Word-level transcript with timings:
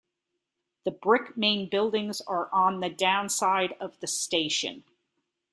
The 0.83 0.89
brick 0.89 1.37
main 1.37 1.69
buildings 1.69 2.21
are 2.21 2.51
on 2.51 2.79
the 2.79 2.89
down 2.89 3.29
side 3.29 3.73
of 3.79 3.99
the 3.99 4.07
station. 4.07 4.83